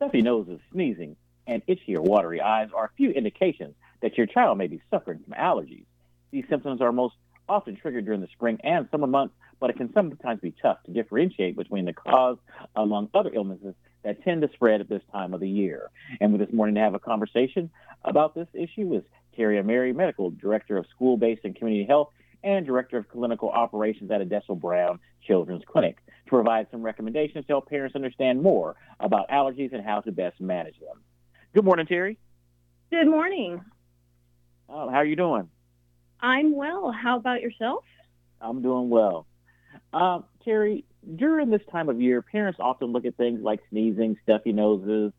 [0.00, 1.14] Stuffy noses, sneezing,
[1.46, 5.18] and itchy or watery eyes are a few indications that your child may be suffering
[5.22, 5.84] from allergies.
[6.30, 7.16] These symptoms are most
[7.46, 10.90] often triggered during the spring and summer months, but it can sometimes be tough to
[10.90, 12.38] differentiate between the cause
[12.74, 15.90] among other illnesses that tend to spread at this time of the year.
[16.18, 17.68] And with this morning to have a conversation
[18.02, 19.02] about this issue is
[19.36, 22.08] Terri Ameri, Medical Director of School-Based and Community Health
[22.42, 27.52] and Director of Clinical Operations at Odessa Brown Children's Clinic to provide some recommendations to
[27.52, 31.02] help parents understand more about allergies and how to best manage them.
[31.54, 32.16] Good morning, Terri.
[32.90, 33.62] Good morning.
[34.68, 35.48] Oh, how are you doing?
[36.20, 36.92] I'm well.
[36.92, 37.84] How about yourself?
[38.40, 39.26] I'm doing well.
[39.92, 40.84] Uh, Terri,
[41.16, 45.12] during this time of year, parents often look at things like sneezing, stuffy noses,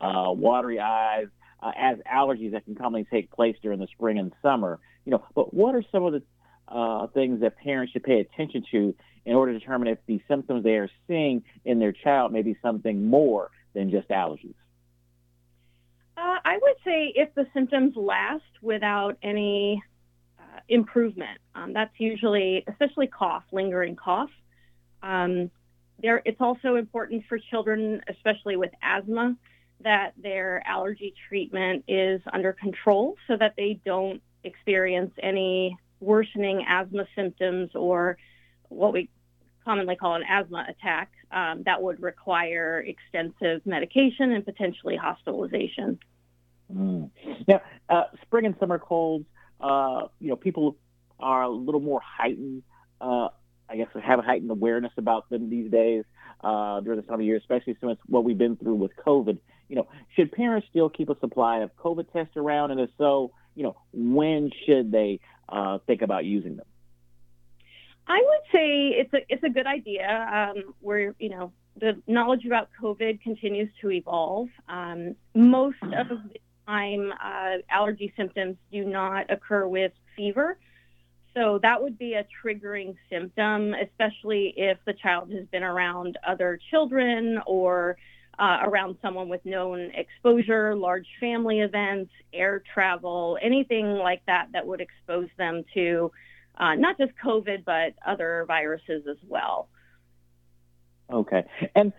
[0.00, 1.28] uh, watery eyes,
[1.62, 4.78] uh, as allergies that can commonly take place during the spring and summer.
[5.04, 6.22] You know, but what are some of the
[6.68, 8.94] uh, things that parents should pay attention to
[9.28, 12.56] in order to determine if the symptoms they are seeing in their child may be
[12.62, 14.54] something more than just allergies?
[16.16, 19.82] Uh, I would say if the symptoms last without any
[20.38, 24.30] uh, improvement, um, that's usually, especially cough, lingering cough.
[25.02, 25.50] Um,
[26.02, 29.36] there, it's also important for children, especially with asthma,
[29.84, 37.04] that their allergy treatment is under control so that they don't experience any worsening asthma
[37.14, 38.16] symptoms or
[38.70, 39.10] what we
[39.68, 45.98] commonly call an asthma attack um, that would require extensive medication and potentially hospitalization.
[46.74, 47.10] Mm.
[47.46, 49.26] Now, uh, spring and summer colds,
[49.60, 50.78] uh, you know, people
[51.20, 52.62] are a little more heightened,
[53.02, 53.28] uh,
[53.68, 56.04] I guess, have a heightened awareness about them these days
[56.42, 59.38] uh, during this time of year, especially since what we've been through with COVID.
[59.68, 62.70] You know, should parents still keep a supply of COVID tests around?
[62.70, 66.64] And if so, you know, when should they uh, think about using them?
[68.08, 70.08] I would say it's a it's a good idea.
[70.08, 74.48] Um, where you know the knowledge about COVID continues to evolve.
[74.68, 80.58] Um, most of the time, uh, allergy symptoms do not occur with fever,
[81.34, 86.58] so that would be a triggering symptom, especially if the child has been around other
[86.70, 87.96] children or
[88.38, 94.66] uh, around someone with known exposure, large family events, air travel, anything like that that
[94.66, 96.10] would expose them to
[96.58, 99.68] uh, not just COVID, but other viruses as well.
[101.10, 101.44] Okay.
[101.74, 101.92] And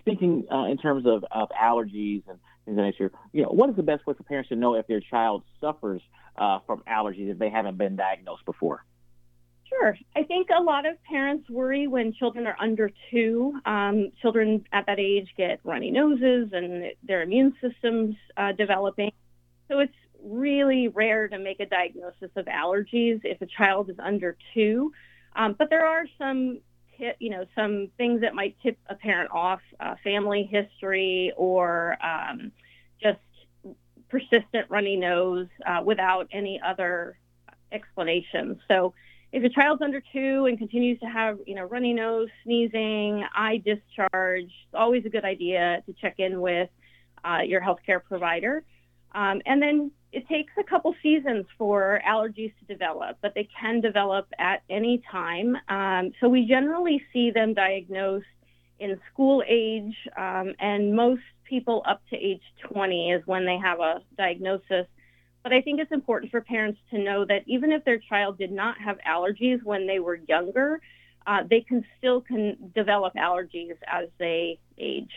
[0.00, 3.70] speaking uh, in terms of, of allergies and things of that nature, you know, what
[3.70, 6.02] is the best way for parents to know if their child suffers
[6.36, 8.84] uh, from allergies if they haven't been diagnosed before?
[9.68, 9.96] Sure.
[10.16, 13.60] I think a lot of parents worry when children are under two.
[13.64, 19.12] Um, children at that age get runny noses and their immune system's uh, developing.
[19.68, 24.36] So it's really rare to make a diagnosis of allergies if a child is under
[24.54, 24.92] two.
[25.36, 26.60] Um, but there are some,
[27.18, 32.52] you know, some things that might tip a parent off: uh, family history or um,
[33.02, 33.18] just
[34.08, 37.16] persistent runny nose uh, without any other
[37.72, 38.60] explanation.
[38.68, 38.92] So
[39.32, 43.62] if a child's under two and continues to have, you know, runny nose, sneezing, eye
[43.64, 46.68] discharge, it's always a good idea to check in with
[47.24, 48.64] uh, your healthcare provider.
[49.12, 53.80] Um, and then it takes a couple seasons for allergies to develop, but they can
[53.80, 55.56] develop at any time.
[55.68, 58.26] Um, so we generally see them diagnosed
[58.78, 62.42] in school age, um, and most people up to age
[62.72, 64.86] 20 is when they have a diagnosis.
[65.42, 68.52] But I think it's important for parents to know that even if their child did
[68.52, 70.80] not have allergies when they were younger,
[71.26, 75.12] uh, they can still can develop allergies as they age.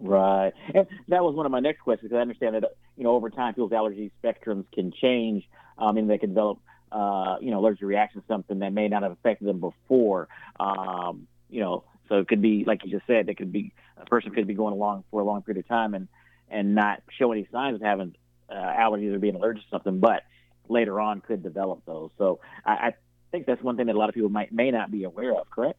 [0.00, 0.52] Right.
[0.74, 2.64] And that was one of my next questions because I understand that,
[2.96, 5.44] you know, over time people's allergy spectrums can change
[5.78, 6.58] um, and they can develop,
[6.92, 10.28] uh, you know, allergic reaction to something that may not have affected them before.
[10.58, 14.04] Um, you know, so it could be, like you just said, it could be a
[14.04, 16.08] person could be going along for a long period of time and
[16.50, 18.14] and not show any signs of having
[18.50, 20.22] uh, allergies or being allergic to something, but
[20.68, 22.10] later on could develop those.
[22.18, 22.94] So I, I
[23.30, 25.48] think that's one thing that a lot of people might may not be aware of.
[25.50, 25.78] Correct?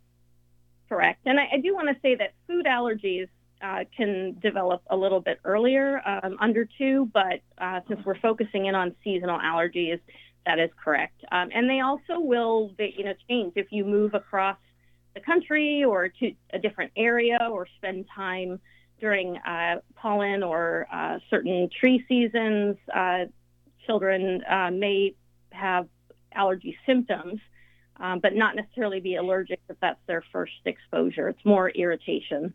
[0.90, 1.20] Correct.
[1.26, 3.28] And I, I do want to say that food allergies
[3.62, 8.66] uh, can develop a little bit earlier, um, under two, but uh, since we're focusing
[8.66, 10.00] in on seasonal allergies,
[10.46, 11.24] that is correct.
[11.32, 14.58] Um, and they also will, they, you know, change if you move across
[15.14, 18.60] the country or to a different area or spend time
[19.00, 22.76] during uh, pollen or uh, certain tree seasons.
[22.94, 23.26] Uh,
[23.86, 25.16] children uh, may
[25.52, 25.88] have
[26.34, 27.40] allergy symptoms
[28.00, 31.30] um, but not necessarily be allergic if that's their first exposure.
[31.30, 32.54] It's more irritation.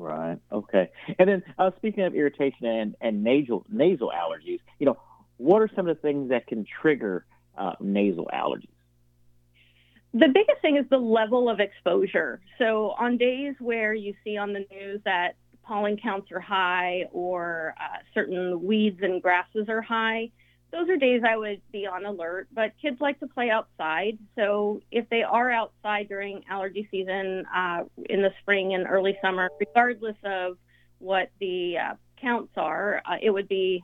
[0.00, 0.38] Right.
[0.50, 0.88] Okay.
[1.18, 4.96] And then uh, speaking of irritation and, and nasal nasal allergies, you know,
[5.36, 7.26] what are some of the things that can trigger
[7.56, 8.68] uh, nasal allergies?
[10.14, 12.40] The biggest thing is the level of exposure.
[12.58, 17.74] So on days where you see on the news that pollen counts are high or
[17.78, 20.30] uh, certain weeds and grasses are high,
[20.72, 22.48] those are days I would be on alert.
[22.52, 27.84] But kids like to play outside, so if they are outside during allergy season uh,
[28.08, 30.58] in the spring and early summer, regardless of
[30.98, 33.82] what the uh, counts are, uh, it would be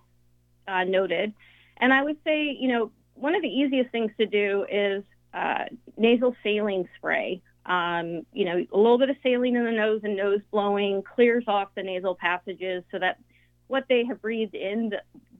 [0.68, 1.32] uh, noted.
[1.78, 5.02] And I would say, you know, one of the easiest things to do is
[5.34, 5.64] uh,
[5.96, 7.42] nasal saline spray.
[7.64, 11.44] Um, you know, a little bit of saline in the nose and nose blowing clears
[11.48, 13.18] off the nasal passages so that
[13.66, 14.92] what they have breathed in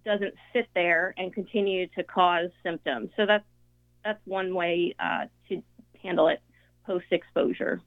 [0.07, 3.11] doesn't sit there and continue to cause symptoms.
[3.17, 3.45] So that's
[4.05, 5.63] that's one way uh, to
[6.03, 6.41] handle it
[6.87, 7.83] post exposure.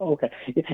[0.00, 0.30] Okay,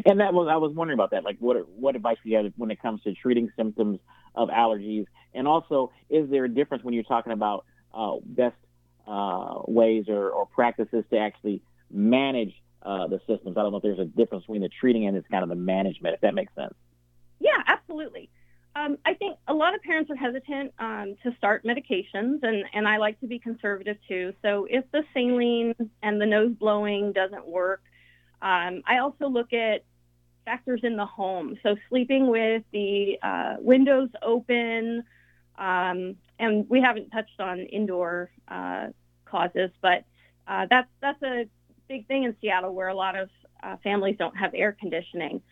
[0.07, 1.23] and that was I was wondering about that.
[1.23, 4.01] Like, what what advice do you have when it comes to treating symptoms
[4.35, 8.57] of allergies, and also is there a difference when you're talking about uh, best
[9.07, 13.57] uh, ways or, or, practices to actually manage uh, the systems?
[13.57, 15.57] I don't know if there's a difference between the treating and it's kind of the
[15.57, 16.75] management, if that makes sense.
[17.41, 18.31] Yeah, absolutely.
[18.79, 22.87] Um, I think a lot of parents are hesitant um, to start medications, and, and
[22.87, 24.35] I like to be conservative too.
[24.43, 27.83] So if the saline and the nose blowing doesn't work,
[28.41, 29.85] um, I also look at
[30.45, 31.59] factors in the home.
[31.63, 35.03] So sleeping with the uh, windows open,
[35.59, 38.89] um, and we haven't touched on indoor uh,
[39.25, 40.05] causes, but
[40.47, 41.47] uh, that's that's a
[41.89, 43.29] big thing in Seattle where a lot of
[43.63, 45.43] uh, families don't have air conditioning.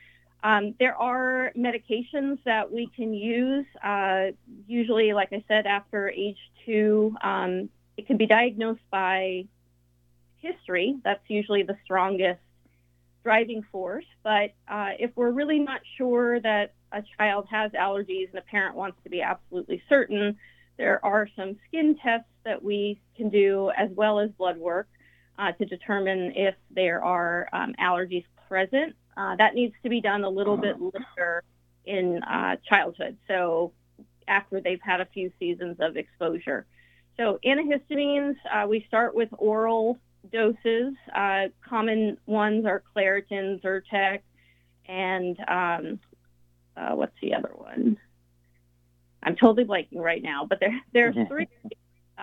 [0.43, 4.27] Um, there are medications that we can use, uh,
[4.67, 7.17] usually, like I said, after age two.
[7.23, 9.47] Um, it can be diagnosed by
[10.37, 10.97] history.
[11.03, 12.41] That's usually the strongest
[13.25, 14.05] driving force.
[14.23, 18.77] But uh, if we're really not sure that a child has allergies and a parent
[18.77, 20.37] wants to be absolutely certain,
[20.77, 24.89] there are some skin tests that we can do as well as blood work
[25.39, 28.95] uh, to determine if there are um, allergies present.
[29.17, 31.43] Uh, that needs to be done a little bit later
[31.85, 33.73] in uh, childhood, so
[34.29, 36.67] after they've had a few seasons of exposure.
[37.17, 39.99] So antihistamines, uh, we start with oral
[40.31, 40.95] doses.
[41.15, 44.21] Uh, common ones are Claritin, Zyrtec,
[44.87, 46.01] and um,
[46.77, 47.97] uh, what's the other one?
[49.23, 51.49] I'm totally blanking right now, but there there's three.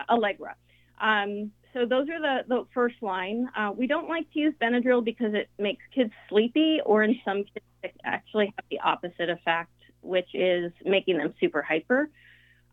[0.09, 0.55] Allegra.
[0.99, 3.49] Um, so those are the, the first line.
[3.57, 7.43] Uh, we don't like to use Benadryl because it makes kids sleepy, or in some
[7.43, 9.71] kids, it actually have the opposite effect,
[10.01, 12.09] which is making them super hyper.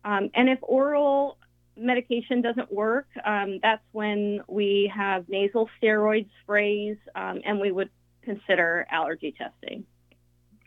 [0.05, 1.37] Um, and if oral
[1.75, 7.89] medication doesn't work, um, that's when we have nasal steroid sprays, um, and we would
[8.23, 9.85] consider allergy testing.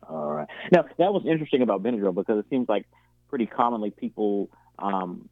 [0.08, 0.48] All right.
[0.72, 2.86] Now, that was interesting about Benadryl because it seems like
[3.28, 5.28] pretty commonly people um,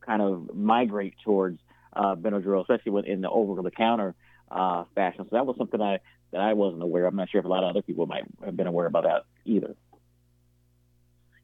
[0.00, 1.60] kind of migrate towards
[1.92, 4.14] uh, Benadryl, especially in the over-the-counter
[4.50, 5.24] uh, fashion.
[5.24, 5.98] So that was something I
[6.32, 7.06] that I wasn't aware.
[7.06, 7.12] of.
[7.12, 9.24] I'm not sure if a lot of other people might have been aware about that
[9.44, 9.74] either.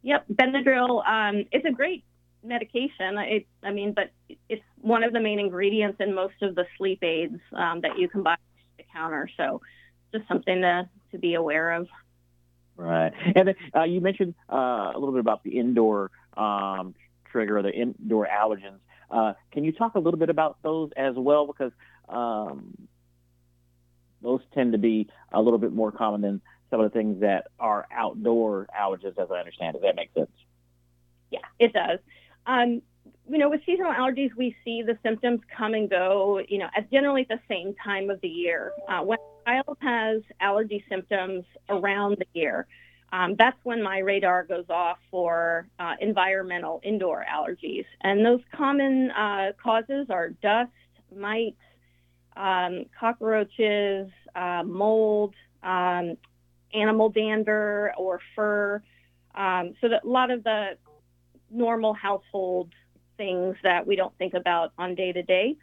[0.03, 1.07] Yep, Benadryl.
[1.07, 2.05] Um, it's a great
[2.45, 3.19] medication.
[3.19, 4.12] I, I mean, but
[4.49, 8.09] it's one of the main ingredients in most of the sleep aids um, that you
[8.09, 8.38] can buy at
[8.76, 9.29] the counter.
[9.37, 9.61] So,
[10.12, 11.88] just something to to be aware of.
[12.76, 16.95] Right, and then uh, you mentioned uh, a little bit about the indoor um,
[17.33, 18.79] trigger or the indoor allergens.
[19.11, 21.47] Uh, can you talk a little bit about those as well?
[21.47, 21.73] Because
[22.09, 22.89] um,
[24.23, 27.47] those tend to be a little bit more common than some of the things that
[27.59, 29.75] are outdoor allergies, as I understand.
[29.75, 30.31] Does that make sense?
[31.31, 31.99] Yeah, it does.
[32.47, 32.83] Um,
[33.29, 36.91] you know, with seasonal allergies, we see the symptoms come and go, you know, at
[36.91, 38.73] generally at the same time of the year.
[38.89, 42.67] Uh, when a child has allergy symptoms around the year,
[43.13, 47.85] um, that's when my radar goes off for uh, environmental indoor allergies.
[48.01, 50.71] And those common uh, causes are dust,
[51.15, 51.57] mites,
[52.37, 56.17] um, cockroaches, uh, mold, um,
[56.75, 58.83] animal dander or fur.
[59.35, 60.77] Um, so that a lot of the
[61.51, 62.73] normal household
[63.17, 65.57] things that we don't think about on day to day.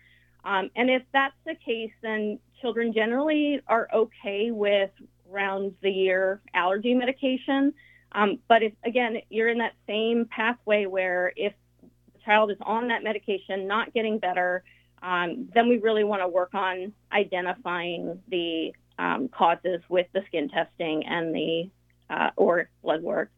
[0.46, 4.92] And if that's the case, then children generally are okay with
[5.34, 7.74] round the year allergy medication.
[8.14, 12.88] Um, but if, again, you're in that same pathway where if the child is on
[12.90, 14.64] that medication, not getting better,
[15.02, 20.50] um, then we really want to work on identifying the um, causes with the skin
[20.50, 21.70] testing and the
[22.10, 23.32] uh, or blood work.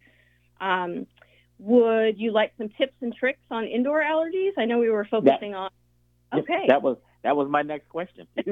[0.60, 1.08] Um,
[1.60, 4.52] would you like some tips and tricks on indoor allergies?
[4.58, 5.70] I know we were focusing that, on.
[6.34, 6.66] Okay.
[6.68, 8.28] That was that was my next question.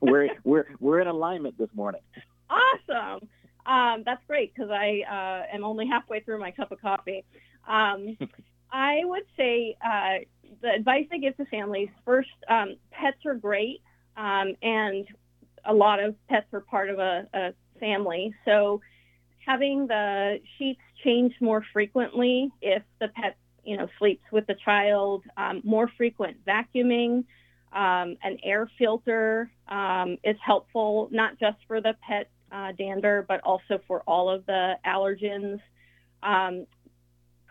[0.00, 2.02] we're we're we're in alignment this morning.
[2.50, 3.28] Awesome.
[3.66, 7.24] Um, that's great because I uh, am only halfway through my cup of coffee.
[7.66, 8.16] Um,
[8.72, 10.24] I would say uh,
[10.62, 13.80] the advice I give to families first, um, pets are great,
[14.16, 15.06] um, and
[15.64, 18.34] a lot of pets are part of a, a family.
[18.44, 18.80] So
[19.46, 25.24] having the sheets changed more frequently if the pet you know sleeps with the child,
[25.36, 27.24] um, more frequent vacuuming.
[27.70, 33.40] Um, an air filter um, is helpful not just for the pet uh, dander, but
[33.40, 35.60] also for all of the allergens.
[36.22, 36.66] Um,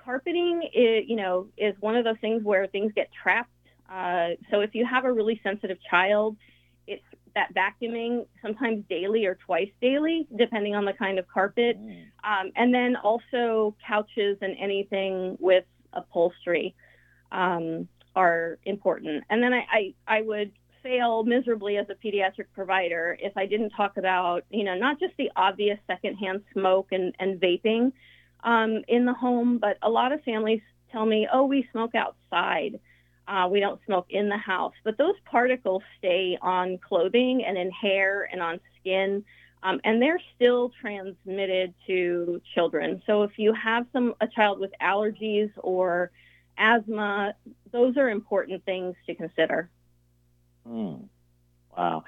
[0.04, 3.52] carpeting, is, you know, is one of those things where things get trapped.
[3.92, 6.38] Uh, so if you have a really sensitive child,
[6.88, 7.04] it's
[7.36, 11.78] that vacuuming sometimes daily or twice daily, depending on the kind of carpet.
[11.80, 12.06] Mm.
[12.24, 16.76] Um, and then also couches and anything with upholstery
[17.32, 19.24] um, are important.
[19.30, 20.52] And then I, I, I would
[20.84, 25.14] fail miserably as a pediatric provider if I didn't talk about, you know, not just
[25.18, 27.92] the obvious secondhand smoke and, and vaping
[28.44, 32.80] um, in the home, but a lot of families tell me, oh, we smoke outside.
[33.28, 34.74] Uh, we don't smoke in the house.
[34.84, 39.24] But those particles stay on clothing and in hair and on skin.
[39.64, 43.02] Um, and they're still transmitted to children.
[43.06, 46.12] So if you have some a child with allergies or
[46.58, 47.34] asthma,
[47.72, 49.70] those are important things to consider.
[50.68, 51.10] Mm.
[51.78, 52.04] Wow.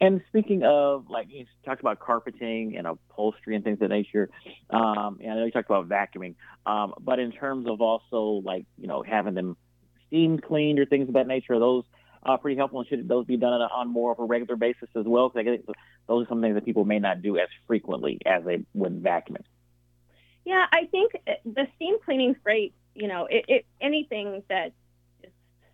[0.00, 4.30] And, speaking of, like, you talked about carpeting and upholstery and things of that nature.
[4.70, 6.36] Um, and I know you talked about vacuuming.
[6.64, 9.58] Um, but in terms of also, like, you know, having them
[10.06, 11.84] steam cleaned or things of that nature, those
[12.22, 12.80] uh, pretty helpful?
[12.80, 15.28] And should those be done on more of a regular basis as well?
[15.28, 15.66] Because I think
[16.06, 19.44] those are some things that people may not do as frequently as they would vacuuming.
[20.44, 21.12] Yeah, I think
[21.44, 22.74] the steam cleaning is great.
[22.94, 24.72] You know, it, it, anything that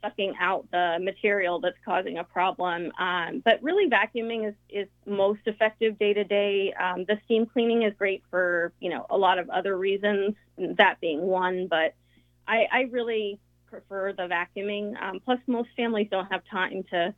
[0.02, 2.92] sucking out the material that's causing a problem.
[2.98, 6.72] Um, but really, vacuuming is, is most effective day to day.
[7.06, 11.22] The steam cleaning is great for you know a lot of other reasons, that being
[11.22, 11.66] one.
[11.68, 11.94] But
[12.46, 15.00] I, I really prefer the vacuuming.
[15.00, 17.14] Um, plus, most families don't have time to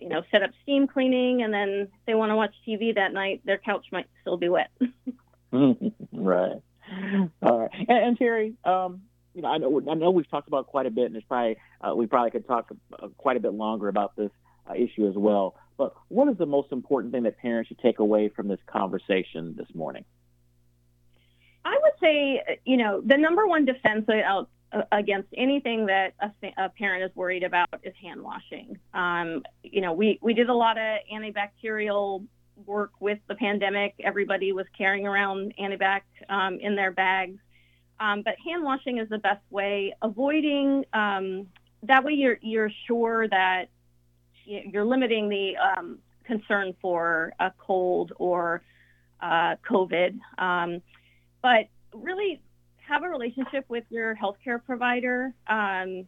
[0.00, 3.42] you know set up steam cleaning, and then they want to watch TV that night.
[3.44, 4.70] Their couch might still be wet.
[6.12, 6.62] right.
[7.42, 7.70] All right.
[7.88, 9.02] And, and Terri, um,
[9.34, 11.56] you know, I know I know we've talked about quite a bit, and it's probably
[11.80, 14.30] uh, we probably could talk uh, quite a bit longer about this
[14.68, 15.56] uh, issue as well.
[15.76, 19.54] But what is the most important thing that parents should take away from this conversation
[19.58, 20.04] this morning?
[21.64, 24.08] I would say, you know, the number one defense
[24.92, 28.78] against anything that a, a, parent is worried about is hand washing.
[28.92, 32.26] Um, you know, we, we did a lot of antibacterial
[32.66, 33.94] work with the pandemic.
[34.02, 37.38] Everybody was carrying around antibac um, in their bags.
[38.00, 39.94] Um, but hand washing is the best way.
[40.02, 41.46] Avoiding um,
[41.84, 43.68] that way, you're you're sure that
[44.44, 48.62] you're limiting the um, concern for a cold or
[49.20, 50.18] uh, COVID.
[50.38, 50.82] Um,
[51.42, 52.42] but really,
[52.86, 55.32] have a relationship with your healthcare provider.
[55.46, 56.06] Um,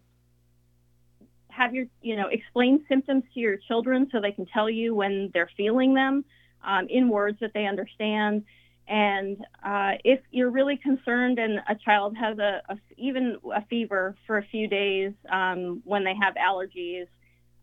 [1.48, 5.30] have your you know explain symptoms to your children so they can tell you when
[5.32, 6.24] they're feeling them
[6.64, 8.44] um, in words that they understand
[8.88, 14.14] and uh, if you're really concerned and a child has a, a even a fever
[14.26, 17.06] for a few days um, when they have allergies,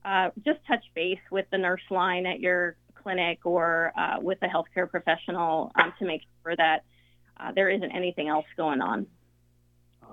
[0.04, 4.48] uh, just touch base with the nurse line at your clinic or uh, with a
[4.48, 6.84] healthcare professional um, to make sure that
[7.40, 9.08] uh, there isn't anything else going on.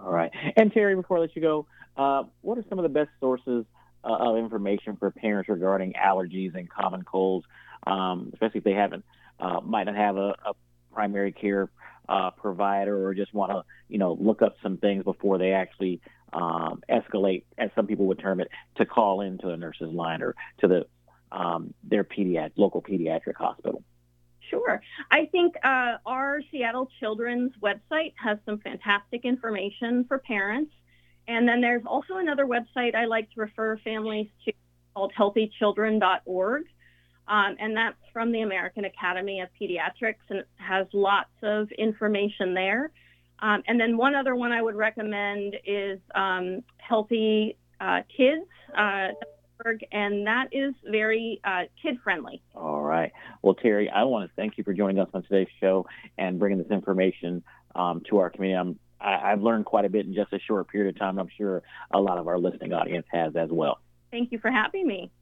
[0.04, 0.30] All right.
[0.56, 3.64] And Terri, before I let you go, uh, what are some of the best sources
[4.04, 7.46] uh, of information for parents regarding allergies and common colds,
[7.84, 9.04] um, especially if they haven't
[9.64, 10.52] might not have a, a
[10.92, 11.70] primary care
[12.08, 16.00] uh, provider or just want to, you know, look up some things before they actually
[16.32, 20.34] um, escalate, as some people would term it, to call into a nurse's line or
[20.60, 20.86] to the
[21.32, 23.84] um, their pediatric local pediatric hospital.
[24.48, 24.82] Sure.
[25.12, 30.72] I think uh, our Seattle Children's website has some fantastic information for parents.
[31.28, 34.52] And then there's also another website I like to refer families to
[34.94, 36.64] called healthychildren.org.
[37.30, 42.54] Um, and that's from the American Academy of Pediatrics, and it has lots of information
[42.54, 42.90] there.
[43.38, 48.46] Um, and then one other one I would recommend is um, Healthy uh, Kids,
[48.76, 49.08] uh,
[49.92, 52.42] and that is very uh, kid friendly.
[52.54, 53.12] All right.
[53.42, 55.86] Well, Terri, I want to thank you for joining us on today's show
[56.18, 57.44] and bringing this information
[57.76, 58.58] um, to our community.
[58.58, 61.18] I'm, I, I've learned quite a bit in just a short period of time.
[61.18, 63.78] I'm sure a lot of our listening audience has as well.
[64.10, 65.10] Thank you for having me.